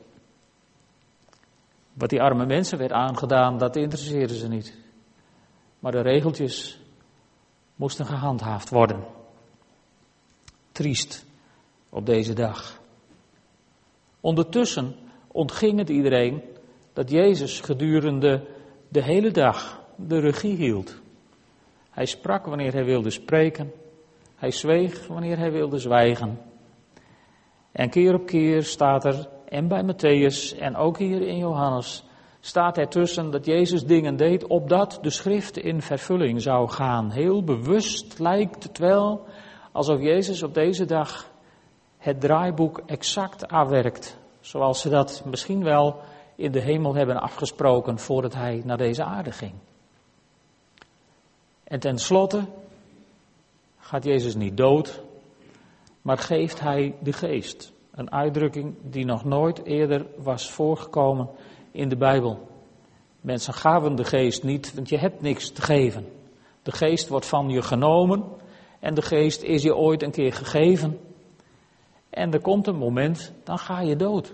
Wat 1.94 2.10
die 2.10 2.22
arme 2.22 2.46
mensen 2.46 2.78
werd 2.78 2.92
aangedaan, 2.92 3.58
dat 3.58 3.76
interesseerde 3.76 4.36
ze 4.36 4.48
niet. 4.48 4.78
Maar 5.80 5.92
de 5.92 6.02
regeltjes 6.02 6.80
moesten 7.76 8.06
gehandhaafd 8.06 8.70
worden. 8.70 9.06
triest 10.72 11.26
op 11.90 12.06
deze 12.06 12.34
dag. 12.34 12.84
Ondertussen 14.26 14.96
ontging 15.28 15.80
het 15.80 15.90
iedereen 15.90 16.44
dat 16.94 17.10
Jezus 17.10 17.60
gedurende 17.60 18.48
de 18.88 19.04
hele 19.04 19.32
dag 19.32 19.84
de 19.96 20.20
regie 20.20 20.56
hield. 20.56 21.02
Hij 21.90 22.06
sprak 22.06 22.46
wanneer 22.46 22.74
hij 22.74 22.86
wilde 22.86 23.10
spreken. 23.10 23.72
Hij 24.36 24.52
zweeg 24.52 25.08
wanneer 25.08 25.38
hij 25.38 25.52
wilde 25.52 25.78
zwijgen. 25.78 26.38
En 27.72 27.90
keer 27.90 28.14
op 28.14 28.26
keer 28.26 28.64
staat 28.64 29.06
er, 29.06 29.28
en 29.48 29.68
bij 29.68 29.84
Matthäus 29.84 30.60
en 30.60 30.76
ook 30.76 30.98
hier 30.98 31.22
in 31.22 31.38
Johannes, 31.38 32.04
staat 32.40 32.78
er 32.78 32.88
tussen 32.88 33.32
dat 33.32 33.46
Jezus 33.46 33.86
dingen 33.86 34.16
deed 34.16 34.48
opdat 34.48 35.00
de 35.02 35.10
schrift 35.10 35.58
in 35.58 35.82
vervulling 35.82 36.42
zou 36.42 36.70
gaan. 36.70 37.12
Heel 37.12 37.44
bewust 37.44 38.20
lijkt 38.20 38.64
het 38.64 38.78
wel 38.78 39.26
alsof 39.72 40.02
Jezus 40.02 40.44
op 40.44 40.54
deze 40.54 40.86
dag 40.86 41.34
het 42.06 42.22
draaiboek 42.22 42.82
exact 42.86 43.48
aanwerkt. 43.48 44.18
Zoals 44.40 44.82
ze 44.82 44.90
dat 44.90 45.24
misschien 45.26 45.64
wel 45.64 46.00
in 46.36 46.52
de 46.52 46.62
hemel 46.62 46.96
hebben 46.96 47.22
afgesproken 47.22 48.00
voordat 48.00 48.34
hij 48.34 48.62
naar 48.66 48.78
deze 48.78 49.04
aarde 49.04 49.32
ging. 49.32 49.54
En 51.64 51.80
tenslotte 51.80 52.46
gaat 53.78 54.04
Jezus 54.04 54.36
niet 54.36 54.58
dood, 54.58 55.02
maar 56.02 56.18
geeft 56.18 56.60
hij 56.60 56.96
de 57.00 57.14
geest. 57.14 57.72
Een 57.92 58.12
uitdrukking 58.12 58.76
die 58.82 59.06
nog 59.06 59.24
nooit 59.24 59.64
eerder 59.64 60.06
was 60.18 60.52
voorgekomen 60.52 61.30
in 61.72 61.90
de 61.90 61.98
Bijbel. 61.98 62.48
Mensen 63.22 63.54
gaven 63.54 63.96
de 63.96 64.04
geest 64.04 64.44
niet, 64.44 64.74
want 64.74 64.90
je 64.90 64.98
hebt 64.98 65.22
niks 65.22 65.52
te 65.52 65.62
geven. 65.62 66.08
De 66.64 66.72
geest 66.72 67.08
wordt 67.08 67.26
van 67.26 67.50
je 67.50 67.62
genomen 67.62 68.24
en 68.80 68.94
de 68.94 69.02
geest 69.02 69.42
is 69.42 69.64
je 69.64 69.76
ooit 69.76 70.04
een 70.04 70.12
keer 70.12 70.34
gegeven. 70.34 71.00
En 72.16 72.32
er 72.32 72.42
komt 72.42 72.68
een 72.68 72.78
moment, 72.78 73.34
dan 73.44 73.58
ga 73.58 73.82
je 73.82 73.96
dood. 73.96 74.34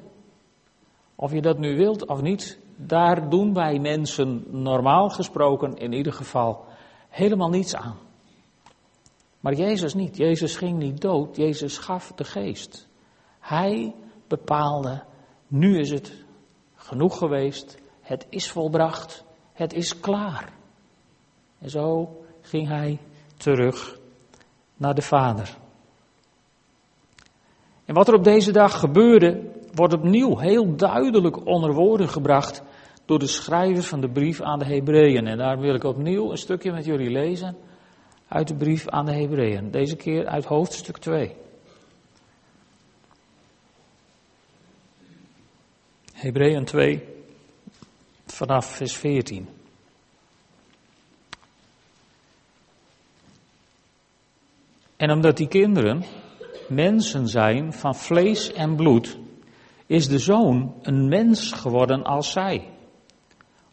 Of 1.15 1.31
je 1.31 1.41
dat 1.41 1.57
nu 1.57 1.77
wilt 1.77 2.07
of 2.07 2.21
niet, 2.21 2.59
daar 2.75 3.29
doen 3.29 3.53
wij 3.53 3.79
mensen 3.79 4.43
normaal 4.50 5.09
gesproken 5.09 5.75
in 5.75 5.93
ieder 5.93 6.13
geval 6.13 6.65
helemaal 7.09 7.50
niets 7.50 7.75
aan. 7.75 7.97
Maar 9.39 9.53
Jezus 9.53 9.93
niet. 9.93 10.17
Jezus 10.17 10.55
ging 10.55 10.77
niet 10.77 11.01
dood. 11.01 11.35
Jezus 11.35 11.77
gaf 11.77 12.11
de 12.15 12.23
geest. 12.23 12.88
Hij 13.39 13.95
bepaalde, 14.27 15.03
nu 15.47 15.79
is 15.79 15.89
het 15.91 16.13
genoeg 16.75 17.17
geweest. 17.17 17.77
Het 18.01 18.25
is 18.29 18.51
volbracht. 18.51 19.23
Het 19.53 19.73
is 19.73 20.00
klaar. 20.00 20.53
En 21.59 21.69
zo 21.69 22.17
ging 22.41 22.67
hij 22.67 23.00
terug 23.38 24.00
naar 24.77 24.95
de 24.95 25.01
Vader. 25.01 25.57
En 27.91 27.98
wat 27.98 28.07
er 28.07 28.13
op 28.13 28.24
deze 28.24 28.51
dag 28.51 28.79
gebeurde, 28.79 29.51
wordt 29.74 29.93
opnieuw 29.93 30.38
heel 30.38 30.75
duidelijk 30.75 31.45
onder 31.45 31.74
woorden 31.74 32.10
gebracht 32.10 32.63
door 33.05 33.19
de 33.19 33.27
schrijver 33.27 33.83
van 33.83 34.01
de 34.01 34.10
brief 34.10 34.41
aan 34.41 34.60
de 34.60 34.65
Hebreeën. 34.65 35.27
En 35.27 35.38
daar 35.38 35.60
wil 35.60 35.75
ik 35.75 35.83
opnieuw 35.83 36.31
een 36.31 36.38
stukje 36.38 36.71
met 36.71 36.86
jullie 36.86 37.10
lezen 37.10 37.57
uit 38.27 38.48
de 38.48 38.55
brief 38.55 38.88
aan 38.88 39.05
de 39.05 39.13
Hebreeën. 39.13 39.71
Deze 39.71 39.95
keer 39.95 40.27
uit 40.27 40.45
hoofdstuk 40.45 40.98
2. 40.98 41.36
Hebreeën 46.13 46.65
2, 46.65 47.03
vanaf 48.25 48.65
vers 48.65 48.95
14. 48.95 49.50
En 54.95 55.12
omdat 55.12 55.38
die 55.38 55.48
kinderen 55.48 56.03
mensen 56.71 57.27
zijn 57.27 57.73
van 57.73 57.95
vlees 57.95 58.53
en 58.53 58.75
bloed, 58.75 59.19
is 59.85 60.07
de 60.07 60.19
zoon 60.19 60.73
een 60.81 61.07
mens 61.07 61.51
geworden 61.51 62.03
als 62.03 62.31
zij. 62.31 62.69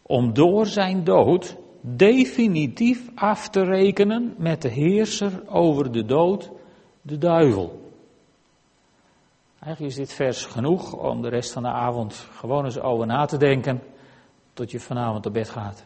Om 0.01 0.33
door 0.33 0.65
zijn 0.65 1.03
dood 1.03 1.57
definitief 1.81 3.09
af 3.15 3.49
te 3.49 3.63
rekenen 3.63 4.35
met 4.37 4.61
de 4.61 4.69
heerser 4.69 5.43
over 5.47 5.91
de 5.91 6.05
dood, 6.05 6.51
de 7.01 7.17
duivel. 7.17 7.79
Eigenlijk 9.59 9.93
is 9.93 9.97
dit 9.97 10.13
vers 10.13 10.45
genoeg 10.45 10.93
om 10.93 11.21
de 11.21 11.29
rest 11.29 11.51
van 11.51 11.63
de 11.63 11.69
avond 11.69 12.13
gewoon 12.15 12.65
eens 12.65 12.79
over 12.79 13.05
na 13.05 13.25
te 13.25 13.37
denken 13.37 13.81
tot 14.53 14.71
je 14.71 14.79
vanavond 14.79 15.25
op 15.25 15.33
bed 15.33 15.49
gaat. 15.49 15.85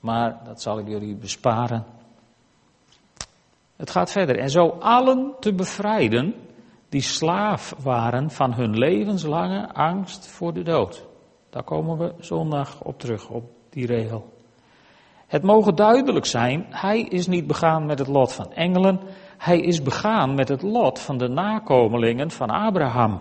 Maar 0.00 0.40
dat 0.44 0.62
zal 0.62 0.78
ik 0.78 0.88
jullie 0.88 1.16
besparen. 1.16 1.95
Het 3.76 3.90
gaat 3.90 4.10
verder. 4.10 4.38
En 4.38 4.50
zo 4.50 4.68
allen 4.68 5.34
te 5.40 5.54
bevrijden 5.54 6.34
die 6.88 7.00
slaaf 7.00 7.74
waren 7.82 8.30
van 8.30 8.54
hun 8.54 8.78
levenslange 8.78 9.72
angst 9.72 10.26
voor 10.28 10.52
de 10.52 10.62
dood. 10.62 11.06
Daar 11.50 11.64
komen 11.64 11.98
we 11.98 12.14
zondag 12.18 12.82
op 12.82 12.98
terug, 12.98 13.28
op 13.28 13.44
die 13.70 13.86
regel. 13.86 14.34
Het 15.26 15.42
mogen 15.42 15.74
duidelijk 15.74 16.26
zijn, 16.26 16.66
hij 16.70 17.00
is 17.00 17.26
niet 17.26 17.46
begaan 17.46 17.86
met 17.86 17.98
het 17.98 18.08
lot 18.08 18.32
van 18.32 18.52
engelen, 18.52 19.00
hij 19.38 19.60
is 19.60 19.82
begaan 19.82 20.34
met 20.34 20.48
het 20.48 20.62
lot 20.62 20.98
van 20.98 21.18
de 21.18 21.28
nakomelingen 21.28 22.30
van 22.30 22.50
Abraham. 22.50 23.20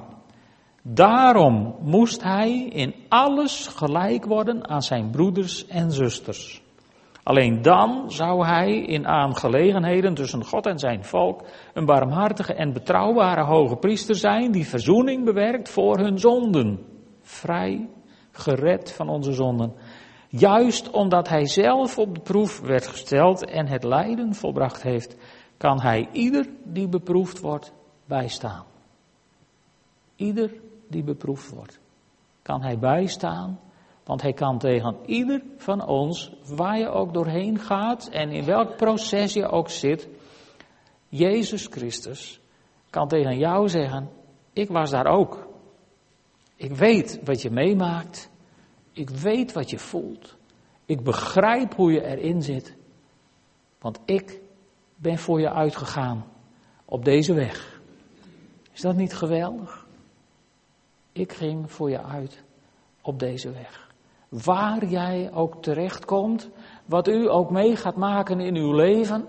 Daarom 0.81 1.75
moest 1.81 2.23
hij 2.23 2.63
in 2.63 2.95
alles 3.09 3.67
gelijk 3.67 4.25
worden 4.25 4.69
aan 4.69 4.81
zijn 4.81 5.09
broeders 5.09 5.67
en 5.67 5.91
zusters. 5.91 6.64
Alleen 7.25 7.61
dan 7.61 8.11
zou 8.11 8.45
hij 8.45 8.77
in 8.77 9.07
aangelegenheden 9.07 10.13
tussen 10.13 10.45
God 10.45 10.65
en 10.65 10.79
zijn 10.79 11.03
volk 11.03 11.43
een 11.73 11.85
barmhartige 11.85 12.53
en 12.53 12.73
betrouwbare 12.73 13.43
hoge 13.43 13.75
priester 13.75 14.15
zijn 14.15 14.51
die 14.51 14.67
verzoening 14.67 15.25
bewerkt 15.25 15.69
voor 15.69 15.97
hun 15.97 16.19
zonden. 16.19 16.85
Vrij 17.21 17.89
gered 18.31 18.91
van 18.91 19.09
onze 19.09 19.33
zonden. 19.33 19.73
Juist 20.27 20.89
omdat 20.89 21.29
hij 21.29 21.45
zelf 21.47 21.97
op 21.97 22.15
de 22.15 22.21
proef 22.21 22.59
werd 22.59 22.87
gesteld 22.87 23.45
en 23.45 23.67
het 23.67 23.83
lijden 23.83 24.33
volbracht 24.33 24.83
heeft, 24.83 25.17
kan 25.57 25.81
hij 25.81 26.09
ieder 26.11 26.47
die 26.63 26.87
beproefd 26.87 27.39
wordt 27.39 27.73
bijstaan. 28.05 28.65
Ieder 30.15 30.51
die 30.87 31.03
beproefd 31.03 31.49
wordt, 31.49 31.79
kan 32.41 32.61
hij 32.61 32.79
bijstaan 32.79 33.59
want 34.05 34.21
hij 34.21 34.33
kan 34.33 34.57
tegen 34.57 34.97
ieder 35.05 35.41
van 35.57 35.85
ons, 35.87 36.31
waar 36.55 36.79
je 36.79 36.89
ook 36.89 37.13
doorheen 37.13 37.59
gaat 37.59 38.07
en 38.07 38.29
in 38.29 38.45
welk 38.45 38.75
proces 38.75 39.33
je 39.33 39.47
ook 39.47 39.69
zit, 39.69 40.07
Jezus 41.09 41.65
Christus 41.65 42.39
kan 42.89 43.07
tegen 43.07 43.37
jou 43.37 43.69
zeggen, 43.69 44.09
ik 44.53 44.69
was 44.69 44.89
daar 44.89 45.05
ook. 45.05 45.47
Ik 46.55 46.71
weet 46.71 47.19
wat 47.23 47.41
je 47.41 47.49
meemaakt. 47.49 48.29
Ik 48.91 49.09
weet 49.09 49.53
wat 49.53 49.69
je 49.69 49.79
voelt. 49.79 50.35
Ik 50.85 51.03
begrijp 51.03 51.75
hoe 51.75 51.91
je 51.91 52.03
erin 52.05 52.41
zit. 52.41 52.75
Want 53.79 53.99
ik 54.05 54.41
ben 54.95 55.17
voor 55.17 55.39
je 55.39 55.51
uitgegaan 55.51 56.25
op 56.85 57.05
deze 57.05 57.33
weg. 57.33 57.81
Is 58.71 58.81
dat 58.81 58.95
niet 58.95 59.13
geweldig? 59.13 59.87
Ik 61.11 61.33
ging 61.33 61.71
voor 61.71 61.89
je 61.89 62.03
uit 62.03 62.43
op 63.01 63.19
deze 63.19 63.51
weg 63.51 63.84
waar 64.29 64.85
jij 64.85 65.31
ook 65.33 65.63
terechtkomt, 65.63 66.49
wat 66.85 67.07
u 67.07 67.29
ook 67.29 67.49
mee 67.49 67.75
gaat 67.75 67.95
maken 67.95 68.39
in 68.39 68.55
uw 68.55 68.73
leven, 68.73 69.25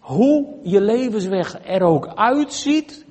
hoe 0.00 0.58
je 0.62 0.80
levensweg 0.80 1.66
er 1.66 1.82
ook 1.82 2.06
uitziet, 2.06 3.04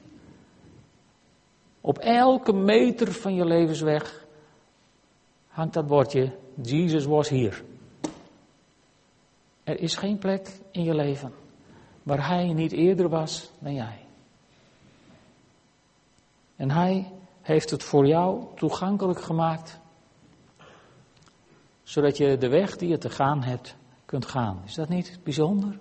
op 1.81 1.97
elke 1.97 2.53
meter 2.53 3.11
van 3.11 3.35
je 3.35 3.45
levensweg 3.45 4.25
hangt 5.47 5.73
dat 5.73 5.87
bordje, 5.87 6.31
Jesus 6.61 7.05
was 7.05 7.29
hier. 7.29 7.63
Er 9.63 9.79
is 9.79 9.95
geen 9.95 10.17
plek 10.17 10.59
in 10.71 10.83
je 10.83 10.95
leven 10.95 11.33
waar 12.03 12.27
hij 12.27 12.53
niet 12.53 12.71
eerder 12.71 13.09
was 13.09 13.51
dan 13.59 13.73
jij. 13.73 14.05
En 16.55 16.71
hij 16.71 17.11
heeft 17.41 17.69
het 17.69 17.83
voor 17.83 18.07
jou 18.07 18.43
toegankelijk 18.55 19.21
gemaakt 19.21 19.79
zodat 21.83 22.17
je 22.17 22.37
de 22.37 22.49
weg 22.49 22.75
die 22.75 22.89
je 22.89 22.97
te 22.97 23.09
gaan 23.09 23.43
hebt 23.43 23.75
kunt 24.05 24.25
gaan. 24.25 24.61
Is 24.65 24.75
dat 24.75 24.89
niet 24.89 25.19
bijzonder? 25.23 25.79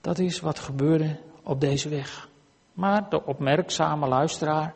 Dat 0.00 0.18
is 0.18 0.40
wat 0.40 0.58
gebeurde 0.58 1.18
op 1.42 1.60
deze 1.60 1.88
weg. 1.88 2.28
Maar 2.72 3.08
de 3.10 3.24
opmerkzame 3.24 4.08
luisteraar 4.08 4.74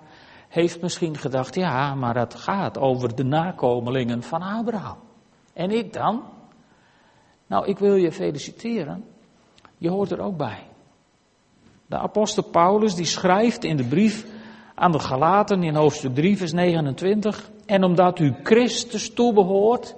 heeft 0.49 0.81
misschien 0.81 1.17
gedacht, 1.17 1.55
ja, 1.55 1.95
maar 1.95 2.17
het 2.17 2.35
gaat 2.35 2.79
over 2.79 3.15
de 3.15 3.25
nakomelingen 3.25 4.23
van 4.23 4.43
Abraham. 4.43 4.99
En 5.53 5.71
ik 5.71 5.93
dan? 5.93 6.23
Nou, 7.47 7.67
ik 7.67 7.79
wil 7.79 7.95
je 7.95 8.13
feliciteren. 8.13 9.05
Je 9.77 9.91
hoort 9.91 10.11
er 10.11 10.21
ook 10.21 10.37
bij. 10.37 10.67
De 11.87 11.99
apostel 11.99 12.43
Paulus 12.43 12.95
die 12.95 13.05
schrijft 13.05 13.65
in 13.65 13.77
de 13.77 13.89
brief 13.89 14.27
aan 14.81 14.93
de 14.93 14.99
Galaten 14.99 15.63
in 15.63 15.75
hoofdstuk 15.75 16.15
3 16.15 16.37
vers 16.37 16.53
29. 16.53 17.51
En 17.67 17.85
omdat 17.85 18.19
u 18.19 18.35
Christus 18.43 19.13
toebehoort, 19.13 19.95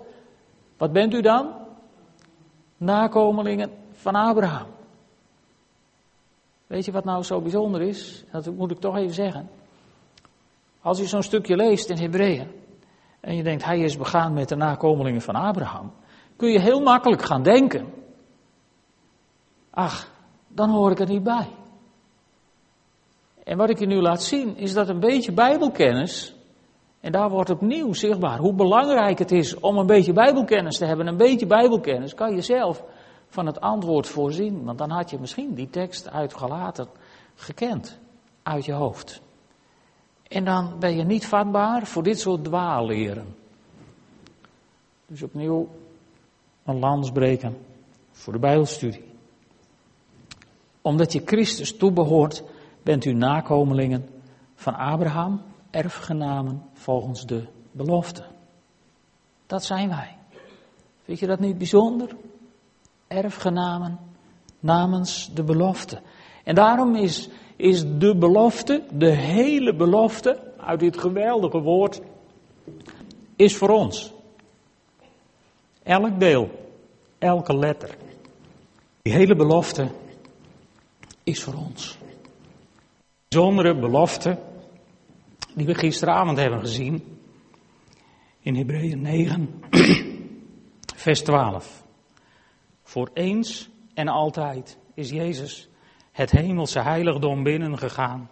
wat 0.77 0.93
bent 0.93 1.15
u 1.15 1.21
dan? 1.21 1.53
Nakomelingen 2.77 3.71
van 3.93 4.15
Abraham. 4.15 4.67
Weet 6.67 6.85
je 6.85 6.93
wat 6.93 7.05
nou 7.05 7.23
zo 7.23 7.41
bijzonder 7.41 7.83
is? 7.83 8.25
Dat 8.33 8.55
moet 8.55 8.71
ik 8.71 8.79
toch 8.79 8.97
even 8.97 9.15
zeggen. 9.15 9.49
Als 10.81 10.99
je 10.99 11.07
zo'n 11.07 11.23
stukje 11.23 11.57
leest 11.57 11.91
in 11.91 11.99
Hebreeën 11.99 12.51
en 13.21 13.37
je 13.37 13.43
denkt 13.43 13.65
hij 13.65 13.81
is 13.81 13.97
begaan 13.97 14.33
met 14.33 14.49
de 14.49 14.57
nakomelingen 14.57 15.23
van 15.23 15.35
Abraham, 15.35 15.93
kun 16.37 16.51
je 16.51 16.61
heel 16.61 16.81
makkelijk 16.81 17.23
gaan 17.23 17.43
denken. 17.43 17.93
Ach, 19.71 20.09
dan 20.49 20.71
hoor 20.71 20.91
ik 20.91 20.99
er 20.99 21.09
niet 21.09 21.23
bij. 21.23 21.49
En 23.45 23.57
wat 23.57 23.71
ik 23.71 23.79
je 23.79 23.87
nu 23.87 24.01
laat 24.01 24.23
zien 24.23 24.57
is 24.57 24.73
dat 24.73 24.89
een 24.89 25.01
beetje 25.01 25.33
Bijbelkennis, 25.33 26.35
en 27.01 27.13
daar 27.13 27.31
wordt 27.31 27.51
opnieuw 27.51 27.93
zichtbaar 27.93 28.39
hoe 28.39 28.55
belangrijk 28.55 29.19
het 29.19 29.33
is 29.33 29.59
om 29.59 29.79
een 29.79 29.87
beetje 29.87 30.13
Bijbelkennis 30.13 30.79
te 30.79 30.85
hebben. 30.85 31.07
Een 31.07 31.17
beetje 31.17 31.47
Bijbelkennis 31.47 32.15
kan 32.15 32.35
je 32.35 32.41
zelf 32.41 32.85
van 33.29 33.47
het 33.47 33.61
antwoord 33.61 34.07
voorzien, 34.07 34.65
want 34.65 34.79
dan 34.79 34.91
had 34.91 35.11
je 35.11 35.19
misschien 35.19 35.55
die 35.55 35.71
tekst 35.71 36.11
uit 36.11 36.35
Galaten 36.35 36.89
gekend 37.35 37.99
uit 38.43 38.65
je 38.65 38.73
hoofd. 38.73 39.21
En 40.29 40.45
dan 40.45 40.77
ben 40.79 40.97
je 40.97 41.05
niet 41.05 41.27
vatbaar 41.27 41.87
voor 41.87 42.03
dit 42.03 42.21
soort 42.21 42.45
dwaalleren. 42.45 43.35
Dus 45.07 45.23
opnieuw 45.23 45.69
een 46.65 46.79
lans 46.79 47.11
breken 47.11 47.57
voor 48.11 48.33
de 48.33 48.39
Bijbelstudie. 48.39 49.05
Omdat 50.83 51.13
je 51.13 51.23
Christus 51.25 51.77
toebehoort, 51.77 52.43
bent 52.83 53.05
u 53.05 53.13
nakomelingen 53.13 54.09
van 54.55 54.75
Abraham, 54.75 55.43
erfgenamen 55.71 56.63
volgens 56.73 57.27
de 57.27 57.45
belofte. 57.73 58.25
Dat 59.47 59.65
zijn 59.65 59.89
wij. 59.89 60.17
Vind 61.05 61.19
je 61.19 61.27
dat 61.27 61.41
niet 61.41 61.59
bijzonder? 61.59 62.17
Erfgenamen 63.07 63.99
namens 64.61 65.31
de 65.35 65.43
belofte. 65.43 66.01
En 66.45 66.55
daarom 66.55 66.95
is, 66.95 67.29
is 67.57 67.85
de 67.99 68.17
belofte, 68.17 68.83
de 68.93 69.11
hele 69.11 69.75
belofte 69.75 70.53
uit 70.57 70.81
dit 70.81 70.99
geweldige 70.99 71.61
woord, 71.61 72.01
is 73.37 73.57
voor 73.57 73.69
ons. 73.69 74.13
Elk 75.83 76.21
deel, 76.21 76.51
elke 77.19 77.57
letter. 77.57 77.97
Die 79.03 79.13
hele 79.13 79.37
belofte 79.37 79.89
is 81.23 81.43
voor 81.43 81.55
ons. 81.55 81.99
Bijzondere 83.33 83.75
belofte 83.75 84.39
die 85.55 85.67
we 85.67 85.75
gisteravond 85.75 86.39
hebben 86.39 86.61
gezien 86.61 87.19
in 88.41 88.57
Hebreeën 88.57 89.01
9, 89.01 89.63
vers 91.05 91.23
12. 91.23 91.85
Voor 92.83 93.11
eens 93.15 93.71
en 93.95 94.09
altijd 94.09 94.79
is 94.95 95.11
Jezus 95.11 95.69
het 96.11 96.31
hemelse 96.31 96.81
heiligdom 96.81 97.43
binnengegaan. 97.43 98.31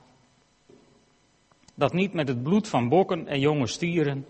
Dat 1.74 1.92
niet 1.92 2.12
met 2.12 2.28
het 2.28 2.42
bloed 2.42 2.68
van 2.68 2.88
bokken 2.88 3.26
en 3.26 3.40
jonge 3.40 3.66
stieren, 3.66 4.26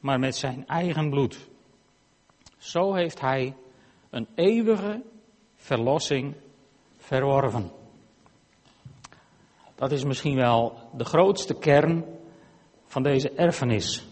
maar 0.00 0.18
met 0.18 0.36
zijn 0.36 0.66
eigen 0.66 1.10
bloed. 1.10 1.48
Zo 2.56 2.94
heeft 2.94 3.20
hij 3.20 3.54
een 4.10 4.28
eeuwige 4.34 5.02
verlossing 5.54 6.34
verworven. 6.96 7.77
Dat 9.78 9.92
is 9.92 10.04
misschien 10.04 10.36
wel 10.36 10.72
de 10.96 11.04
grootste 11.04 11.54
kern 11.54 12.04
van 12.86 13.02
deze 13.02 13.30
erfenis. 13.30 14.06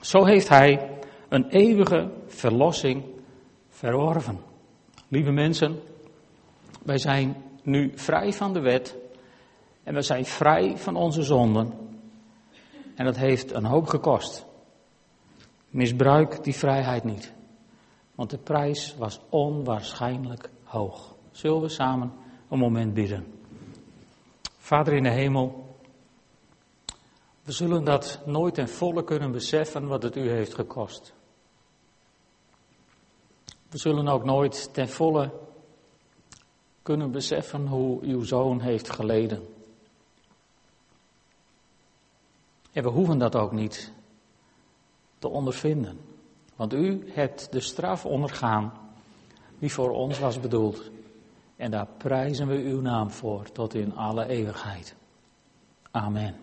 Zo 0.00 0.24
heeft 0.24 0.48
hij 0.48 0.98
een 1.28 1.48
eeuwige 1.48 2.10
verlossing 2.26 3.04
verworven. 3.68 4.40
Lieve 5.08 5.30
mensen, 5.30 5.80
wij 6.84 6.98
zijn 6.98 7.36
nu 7.62 7.92
vrij 7.94 8.32
van 8.32 8.52
de 8.52 8.60
wet 8.60 8.96
en 9.82 9.94
we 9.94 10.02
zijn 10.02 10.24
vrij 10.24 10.76
van 10.76 10.96
onze 10.96 11.22
zonden. 11.22 11.72
En 12.94 13.04
dat 13.04 13.16
heeft 13.16 13.52
een 13.52 13.64
hoop 13.64 13.86
gekost. 13.86 14.46
Misbruik 15.70 16.44
die 16.44 16.54
vrijheid 16.54 17.04
niet, 17.04 17.32
want 18.14 18.30
de 18.30 18.38
prijs 18.38 18.96
was 18.96 19.20
onwaarschijnlijk 19.30 20.50
hoog. 20.64 21.14
Zullen 21.30 21.60
we 21.60 21.68
samen 21.68 22.12
een 22.48 22.58
moment 22.58 22.94
bidden? 22.94 23.40
Vader 24.62 24.92
in 24.92 25.02
de 25.02 25.10
hemel, 25.10 25.76
we 27.42 27.52
zullen 27.52 27.84
dat 27.84 28.20
nooit 28.26 28.54
ten 28.54 28.68
volle 28.68 29.04
kunnen 29.04 29.32
beseffen 29.32 29.86
wat 29.86 30.02
het 30.02 30.16
u 30.16 30.30
heeft 30.30 30.54
gekost. 30.54 31.12
We 33.68 33.78
zullen 33.78 34.08
ook 34.08 34.24
nooit 34.24 34.74
ten 34.74 34.88
volle 34.88 35.32
kunnen 36.82 37.10
beseffen 37.10 37.66
hoe 37.66 38.00
uw 38.00 38.22
zoon 38.22 38.60
heeft 38.60 38.90
geleden. 38.90 39.48
En 42.72 42.82
we 42.82 42.88
hoeven 42.88 43.18
dat 43.18 43.36
ook 43.36 43.52
niet 43.52 43.92
te 45.18 45.28
ondervinden, 45.28 46.00
want 46.56 46.72
u 46.72 47.12
hebt 47.12 47.52
de 47.52 47.60
straf 47.60 48.06
ondergaan 48.06 48.72
die 49.58 49.72
voor 49.72 49.90
ons 49.90 50.18
was 50.18 50.40
bedoeld. 50.40 50.91
En 51.62 51.70
daar 51.70 51.86
prijzen 51.96 52.46
we 52.46 52.54
uw 52.54 52.80
naam 52.80 53.10
voor 53.10 53.52
tot 53.52 53.74
in 53.74 53.96
alle 53.96 54.26
eeuwigheid. 54.26 54.94
Amen. 55.90 56.34